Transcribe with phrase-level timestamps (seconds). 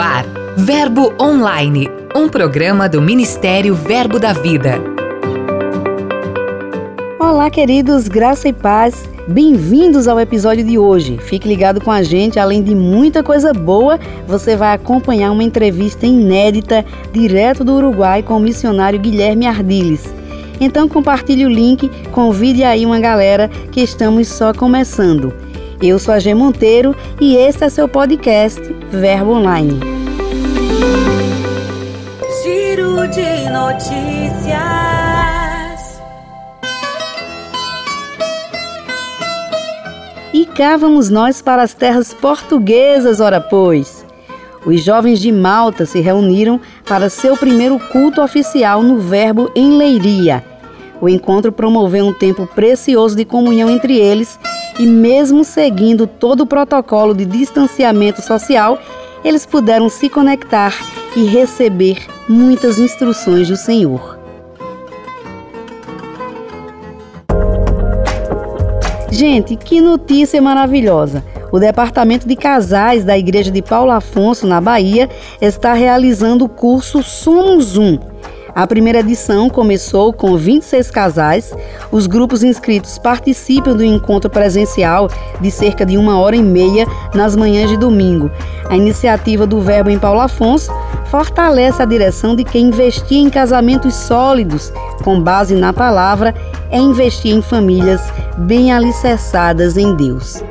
[0.00, 0.24] ar,
[0.56, 4.80] Verbo Online, um programa do Ministério Verbo da Vida.
[7.18, 9.06] Olá, queridos, graça e paz.
[9.28, 11.18] Bem-vindos ao episódio de hoje.
[11.18, 16.06] Fique ligado com a gente, além de muita coisa boa, você vai acompanhar uma entrevista
[16.06, 16.82] inédita
[17.12, 20.12] direto do Uruguai com o missionário Guilherme Ardiles.
[20.58, 25.50] Então compartilhe o link, convide aí uma galera que estamos só começando.
[25.82, 28.60] Eu sou a G Monteiro e este é seu podcast
[28.90, 29.99] Verbo Online.
[32.42, 34.60] Giro de notícias.
[40.32, 44.06] E cá vamos nós para as terras portuguesas, ora pois.
[44.64, 50.44] Os jovens de Malta se reuniram para seu primeiro culto oficial no Verbo em Leiria.
[51.00, 54.38] O encontro promoveu um tempo precioso de comunhão entre eles
[54.78, 58.78] e, mesmo seguindo todo o protocolo de distanciamento social,
[59.24, 60.74] eles puderam se conectar
[61.16, 64.18] e receber muitas instruções do Senhor.
[69.10, 71.24] Gente, que notícia maravilhosa!
[71.52, 75.10] O Departamento de Casais da Igreja de Paulo Afonso, na Bahia,
[75.40, 77.98] está realizando o curso Somos Um
[78.54, 81.52] a primeira edição começou com 26 casais.
[81.90, 85.08] Os grupos inscritos participam do encontro presencial
[85.40, 88.30] de cerca de uma hora e meia nas manhãs de domingo.
[88.68, 90.72] A iniciativa do Verbo em Paulo Afonso
[91.06, 96.34] fortalece a direção de que investir em casamentos sólidos, com base na palavra,
[96.70, 98.00] é investir em famílias
[98.38, 100.42] bem alicerçadas em Deus.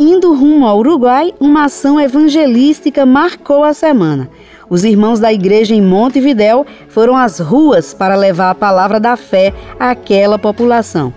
[0.00, 4.30] Indo rumo ao Uruguai, uma ação evangelística marcou a semana.
[4.70, 9.52] Os irmãos da igreja em Montevidéu foram às ruas para levar a palavra da fé
[9.78, 11.12] àquela população.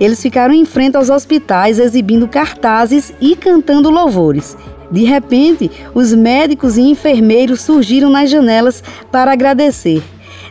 [0.00, 4.56] Eles ficaram em frente aos hospitais exibindo cartazes e cantando louvores.
[4.90, 8.82] De repente, os médicos e enfermeiros surgiram nas janelas
[9.12, 10.02] para agradecer.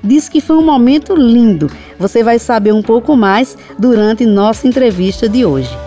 [0.03, 1.71] Diz que foi um momento lindo.
[1.97, 5.84] Você vai saber um pouco mais durante nossa entrevista de hoje.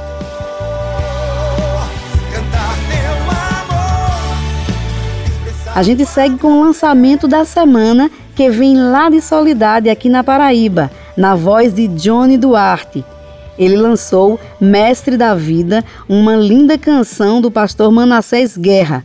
[5.79, 10.25] A gente segue com o lançamento da semana que vem lá de Solidade, aqui na
[10.25, 13.05] Paraíba, na voz de Johnny Duarte.
[13.57, 19.05] Ele lançou Mestre da Vida, uma linda canção do pastor Manassés Guerra.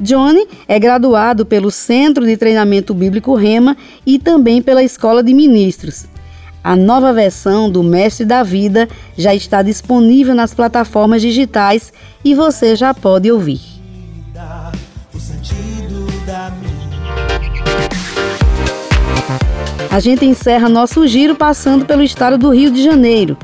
[0.00, 6.06] Johnny é graduado pelo Centro de Treinamento Bíblico Rema e também pela Escola de Ministros.
[6.64, 11.92] A nova versão do Mestre da Vida já está disponível nas plataformas digitais
[12.24, 13.71] e você já pode ouvir.
[19.92, 23.36] A gente encerra nosso giro passando pelo estado do Rio de Janeiro.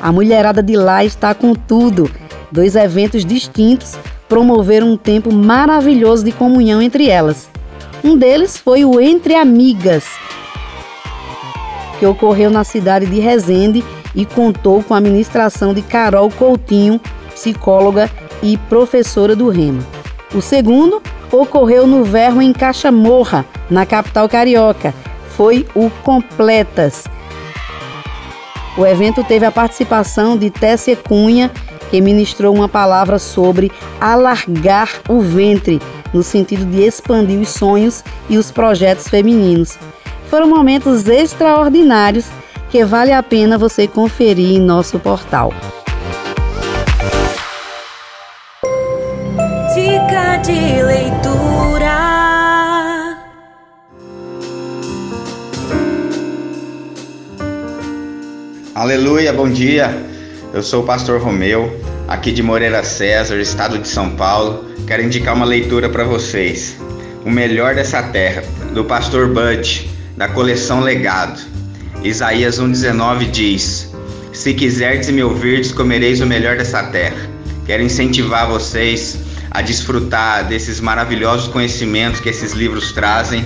[0.00, 2.08] A mulherada de lá está com tudo.
[2.52, 7.50] Dois eventos distintos promoveram um tempo maravilhoso de comunhão entre elas.
[8.04, 10.04] Um deles foi o Entre Amigas,
[11.98, 13.84] que ocorreu na cidade de Resende
[14.14, 17.00] e contou com a ministração de Carol Coutinho,
[17.34, 18.08] psicóloga
[18.40, 19.84] e professora do Remo.
[20.32, 21.02] O segundo
[21.32, 24.94] ocorreu no Verro em Caixa Morra, na capital carioca,
[25.36, 27.04] foi o Completas.
[28.76, 31.50] O evento teve a participação de Tessia Cunha,
[31.90, 33.70] que ministrou uma palavra sobre
[34.00, 35.80] alargar o ventre,
[36.12, 39.78] no sentido de expandir os sonhos e os projetos femininos.
[40.28, 42.26] Foram momentos extraordinários
[42.70, 45.52] que vale a pena você conferir em nosso portal.
[58.86, 60.00] Aleluia, bom dia.
[60.54, 61.76] Eu sou o pastor Romeu,
[62.06, 64.64] aqui de Moreira César, estado de São Paulo.
[64.86, 66.76] Quero indicar uma leitura para vocês.
[67.24, 71.40] O melhor dessa terra, do pastor Bud, da coleção Legado.
[72.04, 73.92] Isaías 1:19 diz:
[74.32, 77.28] Se quiserdes me ouvirdes, comereis o melhor dessa terra.
[77.66, 79.18] Quero incentivar vocês
[79.50, 83.44] a desfrutar desses maravilhosos conhecimentos que esses livros trazem.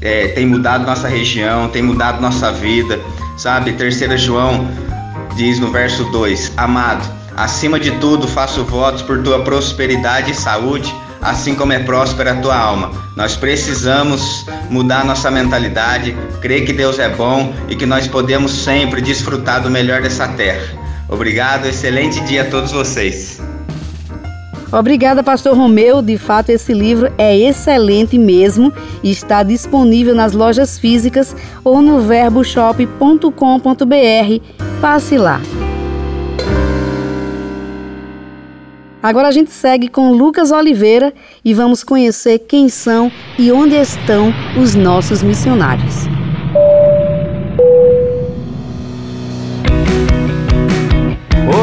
[0.00, 2.98] É, tem mudado nossa região, tem mudado nossa vida
[3.38, 4.68] Sabe, 3 João
[5.36, 10.92] diz no verso 2: Amado, acima de tudo faço votos por tua prosperidade e saúde,
[11.22, 12.90] assim como é próspera a tua alma.
[13.14, 19.00] Nós precisamos mudar nossa mentalidade, crer que Deus é bom e que nós podemos sempre
[19.00, 20.76] desfrutar do melhor dessa terra.
[21.08, 23.40] Obrigado, excelente dia a todos vocês.
[24.70, 26.02] Obrigada, Pastor Romeu.
[26.02, 28.72] De fato, esse livro é excelente mesmo
[29.02, 31.34] e está disponível nas lojas físicas
[31.64, 33.30] ou no verboshop.com.br.
[34.80, 35.40] Passe lá.
[39.02, 44.34] Agora a gente segue com Lucas Oliveira e vamos conhecer quem são e onde estão
[44.60, 46.06] os nossos missionários.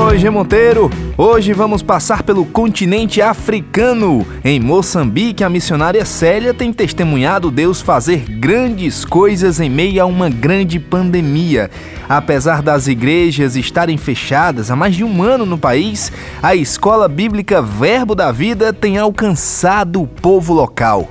[0.07, 0.89] Oi, G Monteiro!
[1.17, 4.27] Hoje vamos passar pelo continente africano.
[4.43, 10.29] Em Moçambique, a missionária Célia tem testemunhado Deus fazer grandes coisas em meio a uma
[10.29, 11.71] grande pandemia.
[12.09, 16.11] Apesar das igrejas estarem fechadas há mais de um ano no país,
[16.43, 21.09] a escola bíblica Verbo da Vida tem alcançado o povo local.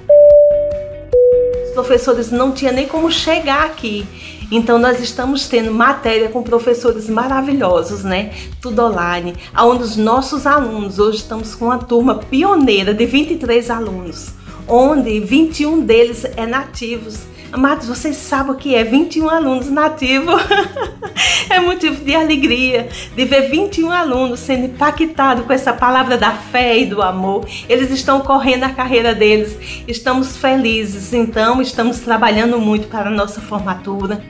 [1.64, 4.06] Os professores não tinham nem como chegar aqui.
[4.50, 8.32] Então nós estamos tendo matéria com professores maravilhosos, né?
[8.60, 14.32] Tudo online, onde os nossos alunos, hoje estamos com uma turma pioneira de 23 alunos,
[14.66, 20.42] onde 21 deles é nativos Amados, vocês sabem o que é 21 alunos nativos?
[21.48, 26.76] é motivo de alegria de ver 21 alunos sendo impactados com essa palavra da fé
[26.76, 27.46] e do amor.
[27.68, 29.56] Eles estão correndo a carreira deles.
[29.86, 34.20] Estamos felizes, então estamos trabalhando muito para a nossa formatura.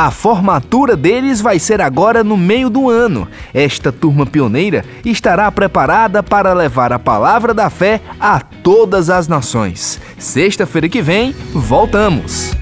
[0.00, 3.26] A formatura deles vai ser agora no meio do ano.
[3.52, 10.00] Esta turma pioneira estará preparada para levar a palavra da fé a todas as nações.
[10.16, 12.52] Sexta-feira que vem, voltamos.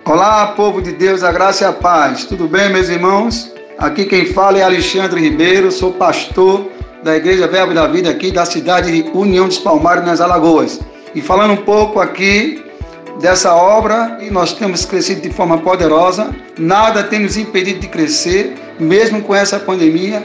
[0.04, 2.24] Olá, povo de Deus, a graça e a paz.
[2.24, 3.56] Tudo bem, meus irmãos?
[3.78, 6.68] Aqui quem fala é Alexandre Ribeiro, sou pastor
[7.04, 10.80] da Igreja Verbo da Vida aqui da cidade de União dos Palmares, nas Alagoas.
[11.14, 12.60] E falando um pouco aqui
[13.20, 18.56] dessa obra, e nós temos crescido de forma poderosa, nada tem nos impedido de crescer,
[18.80, 20.24] mesmo com essa pandemia.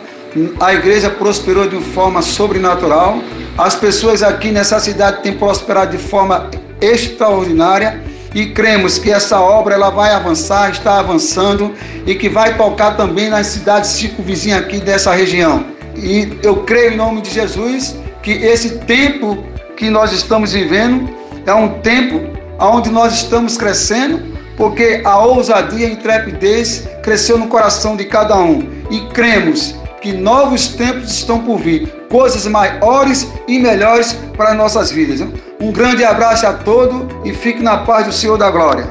[0.60, 3.20] A igreja prosperou de uma forma sobrenatural.
[3.56, 6.50] As pessoas aqui nessa cidade têm prosperado de forma
[6.82, 8.02] extraordinária
[8.34, 11.74] e cremos que essa obra ela vai avançar, está avançando
[12.06, 15.66] e que vai tocar também nas cidades circunvizinhas aqui dessa região.
[15.96, 19.44] E eu creio em nome de Jesus que esse tempo
[19.78, 21.10] que nós estamos vivendo
[21.46, 22.20] é um tempo
[22.60, 24.22] onde nós estamos crescendo,
[24.56, 28.68] porque a ousadia e a intrepidez cresceu no coração de cada um.
[28.90, 35.22] E cremos que novos tempos estão por vir, coisas maiores e melhores para nossas vidas.
[35.64, 38.86] Um grande abraço a todos e fique na paz do Senhor da Glória.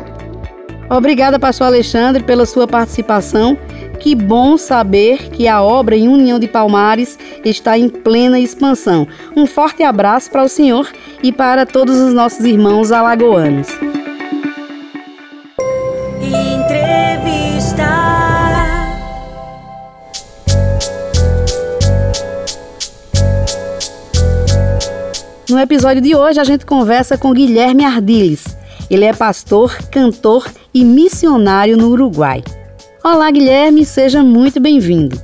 [0.89, 3.59] Obrigada, pastor Alexandre, pela sua participação.
[4.01, 9.07] Que bom saber que a obra em União de Palmares está em plena expansão.
[9.37, 10.91] Um forte abraço para o senhor
[11.23, 13.69] e para todos os nossos irmãos alagoanos.
[25.63, 28.57] Episódio de hoje, a gente conversa com Guilherme Ardiles.
[28.91, 32.43] Ele é pastor, cantor e missionário no Uruguai.
[33.05, 35.21] Olá, Guilherme, seja muito bem-vindo.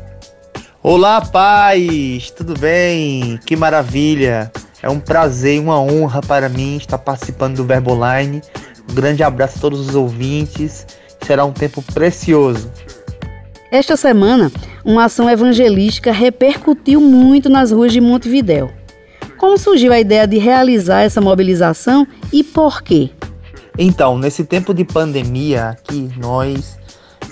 [0.83, 2.31] Olá, paz!
[2.31, 3.39] Tudo bem?
[3.45, 4.51] Que maravilha!
[4.81, 8.41] É um prazer e uma honra para mim estar participando do Verbo Online.
[8.89, 10.87] Um grande abraço a todos os ouvintes.
[11.27, 12.71] Será um tempo precioso.
[13.73, 14.53] Esta semana,
[14.85, 18.78] uma ação evangelística repercutiu muito nas ruas de Montevidéu.
[19.39, 23.11] Como surgiu a ideia de realizar essa mobilização e por quê?
[23.79, 26.77] Então, nesse tempo de pandemia aqui, nós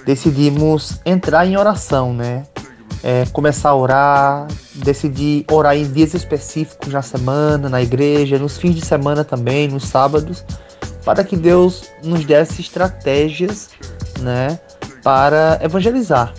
[0.07, 2.45] decidimos entrar em oração, né?
[3.03, 8.77] É, começar a orar, decidir orar em dias específicos na semana, na igreja, nos fins
[8.77, 10.45] de semana também, nos sábados,
[11.05, 13.71] para que Deus nos desse estratégias,
[14.21, 14.59] né,
[15.03, 16.33] para evangelizar.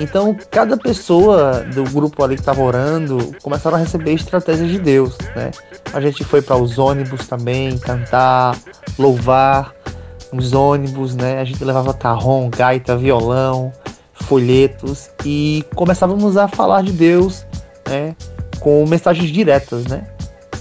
[0.00, 5.18] Então, cada pessoa do grupo ali que estava orando começaram a receber estratégias de Deus,
[5.36, 5.50] né?
[5.92, 8.56] A gente foi para os ônibus também, cantar,
[8.98, 9.74] louvar
[10.32, 11.38] nos ônibus, né?
[11.38, 13.70] A gente levava carrom, gaita, violão,
[14.14, 17.44] folhetos e começávamos a falar de Deus,
[17.86, 18.16] né?
[18.58, 20.06] Com mensagens diretas, né?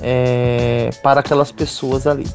[0.01, 2.27] É, para aquelas pessoas ali.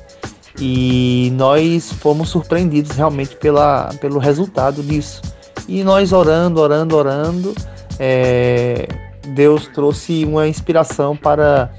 [0.59, 5.34] E nós fomos surpreendidos realmente pela, pelo resultado disso
[5.69, 7.55] e nós orando, orando, orando,
[7.99, 8.87] é,
[9.29, 11.73] Deus trouxe uma inspiração para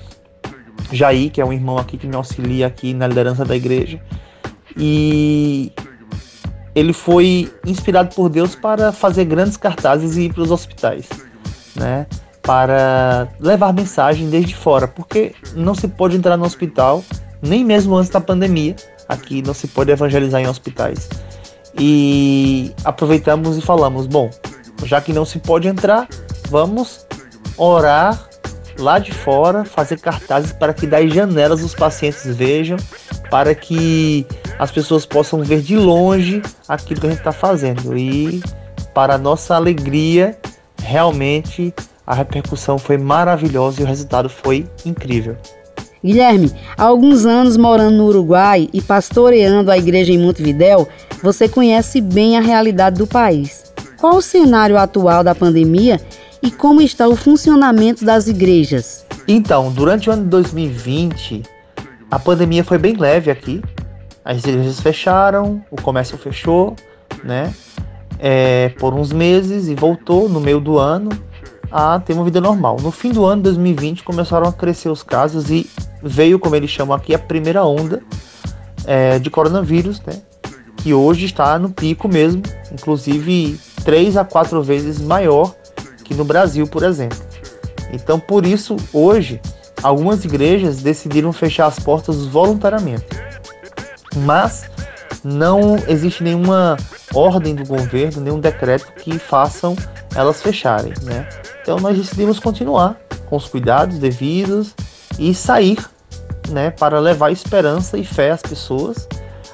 [0.92, 4.00] Jair, que é um irmão aqui que me auxilia aqui na liderança da igreja.
[4.78, 5.72] E
[6.74, 11.08] ele foi inspirado por Deus para fazer grandes cartazes e ir para os hospitais,
[11.76, 12.06] né?
[12.42, 17.04] Para levar mensagem desde fora, porque não se pode entrar no hospital,
[17.42, 18.76] nem mesmo antes da pandemia.
[19.08, 21.08] Aqui não se pode evangelizar em hospitais.
[21.80, 24.30] E aproveitamos e falamos: bom,
[24.84, 26.08] já que não se pode entrar,
[26.50, 27.06] vamos
[27.58, 28.30] orar
[28.78, 32.78] lá de fora fazer cartazes para que das janelas os pacientes vejam,
[33.30, 34.26] para que
[34.60, 37.98] as pessoas possam ver de longe aquilo que a gente está fazendo.
[37.98, 38.42] E
[38.94, 40.38] para nossa alegria,
[40.82, 41.74] realmente
[42.06, 45.38] a repercussão foi maravilhosa e o resultado foi incrível.
[46.06, 50.88] Guilherme, há alguns anos morando no Uruguai e pastoreando a igreja em Montevidéu,
[51.24, 53.74] você conhece bem a realidade do país.
[53.98, 56.00] Qual o cenário atual da pandemia
[56.44, 59.04] e como está o funcionamento das igrejas?
[59.28, 61.42] Então, durante o ano de 2020,
[62.12, 63.64] a pandemia foi bem leve aqui.
[64.24, 66.76] As igrejas fecharam, o comércio fechou,
[67.24, 67.52] né?
[68.20, 71.10] É, por uns meses e voltou no meio do ano
[71.72, 72.78] a ter uma vida normal.
[72.80, 75.68] No fim do ano de 2020 começaram a crescer os casos e
[76.06, 78.02] veio, como eles chamam aqui, a primeira onda
[78.86, 80.22] é, de coronavírus, né?
[80.78, 85.54] Que hoje está no pico mesmo, inclusive três a quatro vezes maior
[86.04, 87.18] que no Brasil, por exemplo.
[87.92, 89.42] Então, por isso, hoje,
[89.82, 93.06] algumas igrejas decidiram fechar as portas voluntariamente.
[94.18, 94.70] Mas
[95.24, 96.78] não existe nenhuma
[97.14, 99.76] ordem do governo, nenhum decreto que façam
[100.16, 101.28] elas fecharem, né?
[101.62, 102.96] Então nós decidimos continuar
[103.28, 104.76] com os cuidados devidos
[105.18, 105.78] e sair,
[106.50, 109.08] né, para levar esperança e fé às pessoas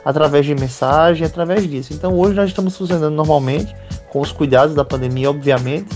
[0.04, 1.94] através de mensagem, através disso.
[1.94, 3.76] Então hoje nós estamos funcionando normalmente
[4.10, 5.88] com os cuidados da pandemia, obviamente,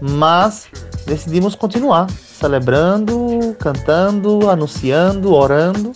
[0.00, 0.66] mas
[1.06, 5.92] decidimos continuar celebrando, cantando, anunciando, orando,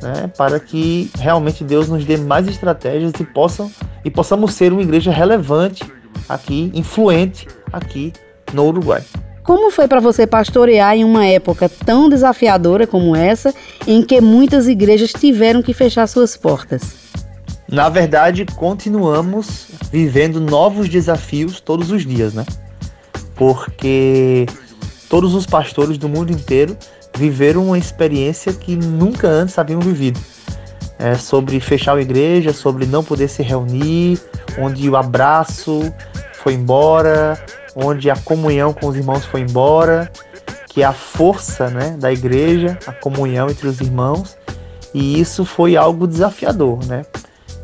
[0.00, 3.70] né, para que realmente Deus nos dê mais estratégias e possam
[4.04, 5.84] e possamos ser uma igreja relevante
[6.28, 8.12] aqui, influente aqui
[8.52, 9.02] no Uruguai.
[9.42, 13.52] Como foi para você pastorear em uma época tão desafiadora como essa,
[13.86, 16.94] em que muitas igrejas tiveram que fechar suas portas?
[17.68, 22.44] Na verdade, continuamos vivendo novos desafios todos os dias, né?
[23.34, 24.46] Porque
[25.08, 26.76] todos os pastores do mundo inteiro
[27.16, 30.20] viveram uma experiência que nunca antes haviam vivido.
[30.98, 34.20] É sobre fechar a igreja, sobre não poder se reunir,
[34.56, 35.92] onde o abraço
[36.34, 37.42] foi embora,
[37.74, 40.10] onde a comunhão com os irmãos foi embora,
[40.68, 44.36] que é a força né, da igreja, a comunhão entre os irmãos,
[44.94, 47.02] e isso foi algo desafiador, né?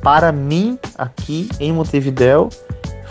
[0.02, 2.48] Para mim, aqui em Montevidéu,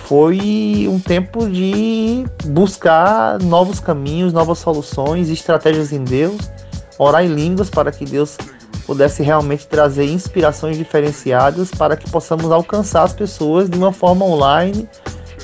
[0.08, 6.50] foi um tempo de buscar novos caminhos, novas soluções, estratégias em Deus,
[6.98, 8.38] orar em línguas para que Deus
[8.86, 14.88] pudesse realmente trazer inspirações diferenciadas para que possamos alcançar as pessoas de uma forma online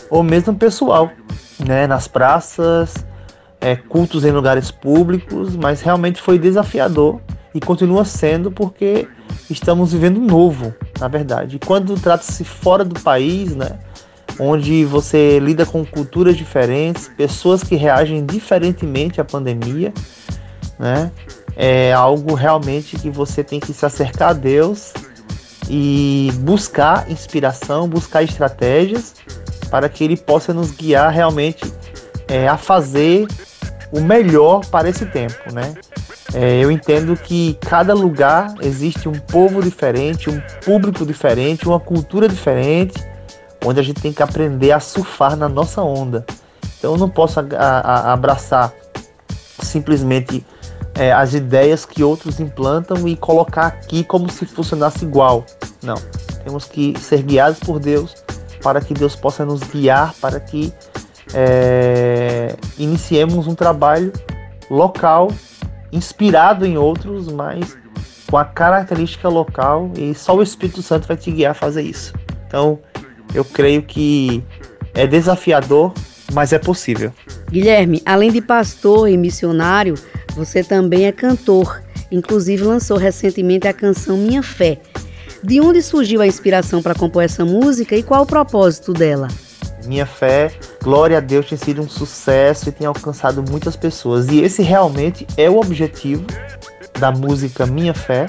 [0.10, 1.12] ou mesmo pessoal
[1.60, 3.06] né, nas praças,
[3.60, 7.22] é, cultos em lugares públicos, mas realmente foi desafiador
[7.54, 9.08] e continua sendo porque
[9.50, 11.56] estamos vivendo novo, na verdade.
[11.56, 13.80] E quando trata-se fora do país, né,
[14.40, 19.94] onde você lida com culturas diferentes, pessoas que reagem diferentemente à pandemia,
[20.78, 21.12] né,
[21.56, 24.92] é algo realmente que você tem que se acercar a Deus
[25.70, 29.14] e buscar inspiração, buscar estratégias
[29.74, 31.74] para que Ele possa nos guiar realmente
[32.28, 33.28] é, a fazer
[33.92, 35.74] o melhor para esse tempo, né?
[36.32, 42.30] É, eu entendo que cada lugar existe um povo diferente, um público diferente, uma cultura
[42.30, 42.94] diferente,
[43.66, 46.24] onde a gente tem que aprender a surfar na nossa onda.
[46.78, 48.72] Então eu não posso a, a, abraçar
[49.60, 50.46] simplesmente
[50.94, 55.44] é, as ideias que outros implantam e colocar aqui como se funcionasse igual.
[55.82, 55.96] Não.
[56.44, 58.23] Temos que ser guiados por Deus
[58.64, 60.74] para que Deus possa nos guiar, para que
[61.34, 64.12] é, iniciemos um trabalho
[64.70, 65.32] local,
[65.92, 67.78] inspirado em outros, mas
[68.30, 72.14] com a característica local e só o Espírito Santo vai te guiar a fazer isso.
[72.48, 72.80] Então,
[73.34, 74.44] eu creio que
[74.94, 75.94] é desafiador,
[76.32, 77.12] mas é possível.
[77.52, 79.96] Guilherme, além de pastor e missionário,
[80.36, 81.82] você também é cantor.
[82.12, 84.80] Inclusive lançou recentemente a canção Minha Fé,
[85.44, 89.28] de onde surgiu a inspiração para compor essa música e qual o propósito dela?
[89.86, 94.30] Minha fé, glória a Deus, tem sido um sucesso e tem alcançado muitas pessoas.
[94.30, 96.26] E esse realmente é o objetivo
[96.98, 98.26] da música Minha Fé,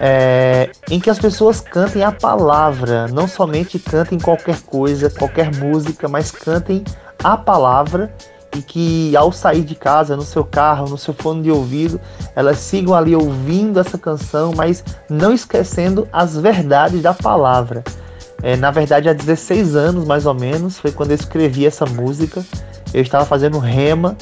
[0.00, 6.08] é, em que as pessoas cantem a palavra, não somente cantem qualquer coisa, qualquer música,
[6.08, 6.82] mas cantem
[7.22, 8.12] a palavra
[8.56, 12.00] e que ao sair de casa, no seu carro, no seu fone de ouvido,
[12.36, 17.82] elas sigam ali ouvindo essa canção, mas não esquecendo as verdades da palavra.
[18.42, 22.44] É, na verdade, há 16 anos mais ou menos foi quando eu escrevi essa música.
[22.92, 24.16] Eu estava fazendo rema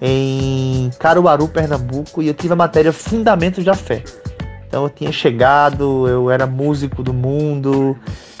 [0.00, 4.04] em Caruaru, Pernambuco, e eu tive a matéria Fundamentos da Fé.
[4.68, 7.96] Então eu tinha chegado, eu era músico do mundo,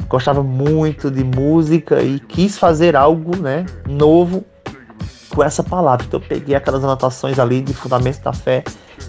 [0.08, 4.44] gostava muito de música e quis fazer algo né, novo
[5.34, 6.06] com essa palavra.
[6.06, 8.62] Então eu peguei aquelas anotações ali de fundamentos da fé,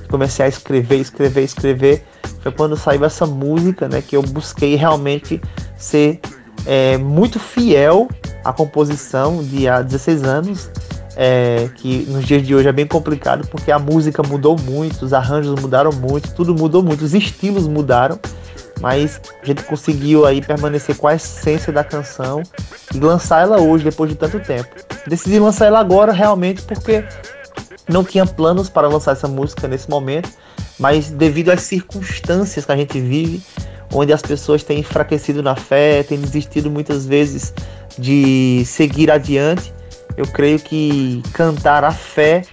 [0.10, 2.04] comecei a escrever, escrever, escrever.
[2.42, 5.42] Foi quando saiu essa música, né, que eu busquei realmente
[5.78, 6.20] ser
[6.66, 8.08] é, muito fiel
[8.44, 10.70] à composição de há 16 anos,
[11.16, 15.14] é, que nos dias de hoje é bem complicado porque a música mudou muito, os
[15.14, 18.20] arranjos mudaram muito, tudo mudou muito, os estilos mudaram
[18.82, 22.44] mas a gente conseguiu aí permanecer com a essência da canção
[22.94, 24.70] e lançar ela hoje, depois de tanto tempo.
[25.08, 27.04] Decidi lançar ela agora realmente porque
[27.88, 30.30] não tinha planos para lançar essa música nesse momento,
[30.80, 33.42] mas devido às circunstâncias que a gente vive,
[33.94, 37.54] onde as pessoas têm enfraquecido na fé, têm desistido muitas vezes
[37.98, 39.74] de seguir adiante,
[40.18, 42.44] eu creio que cantar a fé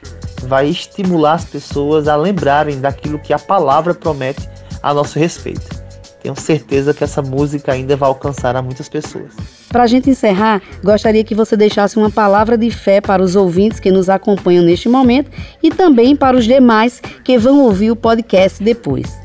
[0.43, 4.49] vai estimular as pessoas a lembrarem daquilo que a palavra promete
[4.83, 5.82] a nosso respeito.
[6.23, 9.33] Tenho certeza que essa música ainda vai alcançar a muitas pessoas.
[9.69, 13.81] Para a gente encerrar, gostaria que você deixasse uma palavra de fé para os ouvintes
[13.81, 18.63] que nos acompanham neste momento e também para os demais que vão ouvir o podcast
[18.63, 19.21] depois.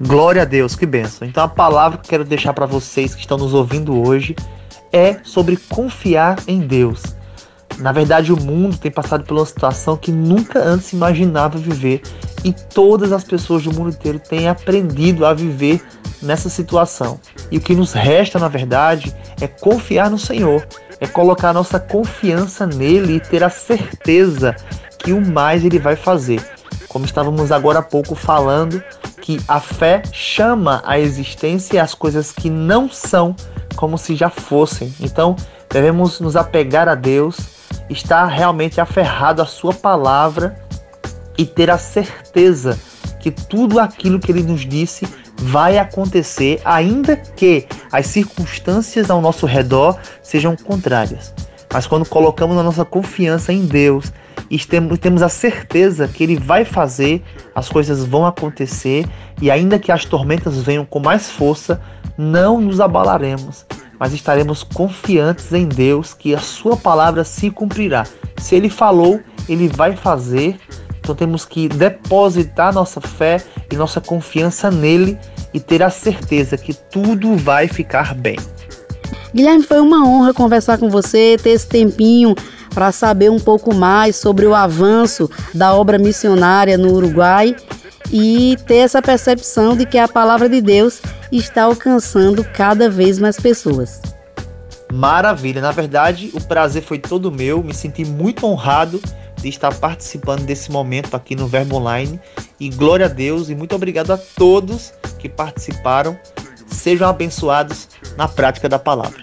[0.00, 1.26] Glória a Deus, que benção.
[1.26, 4.36] Então a palavra que quero deixar para vocês que estão nos ouvindo hoje
[4.92, 7.02] é sobre confiar em Deus.
[7.82, 12.00] Na verdade, o mundo tem passado por uma situação que nunca antes imaginava viver
[12.44, 15.82] e todas as pessoas do mundo inteiro têm aprendido a viver
[16.22, 17.18] nessa situação.
[17.50, 20.64] E o que nos resta, na verdade, é confiar no Senhor,
[21.00, 24.54] é colocar nossa confiança nele e ter a certeza
[24.98, 26.40] que o mais ele vai fazer.
[26.86, 28.80] Como estávamos agora há pouco falando,
[29.20, 33.34] que a fé chama a existência as coisas que não são
[33.74, 34.94] como se já fossem.
[35.00, 35.34] Então,
[35.68, 37.51] devemos nos apegar a Deus,
[37.88, 40.56] estar realmente aferrado à sua palavra
[41.36, 42.78] e ter a certeza
[43.20, 45.06] que tudo aquilo que ele nos disse
[45.38, 51.34] vai acontecer, ainda que as circunstâncias ao nosso redor sejam contrárias.
[51.72, 54.12] Mas quando colocamos a nossa confiança em Deus
[54.50, 54.58] e
[54.98, 57.22] temos a certeza que Ele vai fazer,
[57.54, 59.06] as coisas vão acontecer
[59.40, 61.80] e ainda que as tormentas venham com mais força,
[62.18, 63.64] não nos abalaremos,
[64.02, 68.04] mas estaremos confiantes em Deus que a Sua palavra se cumprirá.
[68.36, 70.58] Se Ele falou, Ele vai fazer.
[70.98, 75.16] Então temos que depositar nossa fé e nossa confiança nele
[75.54, 78.36] e ter a certeza que tudo vai ficar bem.
[79.32, 82.34] Guilherme, foi uma honra conversar com você, ter esse tempinho
[82.74, 87.54] para saber um pouco mais sobre o avanço da obra missionária no Uruguai
[88.12, 91.00] e ter essa percepção de que a palavra de Deus
[91.32, 94.02] está alcançando cada vez mais pessoas.
[94.92, 99.00] Maravilha, na verdade o prazer foi todo meu, me senti muito honrado
[99.42, 102.20] de estar participando desse momento aqui no Verbo Online.
[102.60, 106.16] E glória a Deus e muito obrigado a todos que participaram.
[106.68, 109.22] Sejam abençoados na prática da palavra.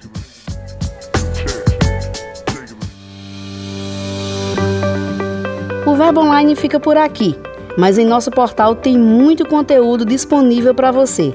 [5.85, 7.35] O Verbo Online fica por aqui,
[7.79, 11.33] mas em nosso portal tem muito conteúdo disponível para você.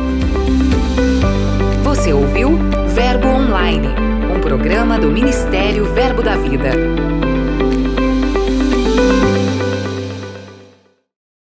[1.84, 2.58] Você ouviu
[2.94, 3.88] Verbo Online,
[4.34, 6.70] um programa do Ministério Verbo da Vida.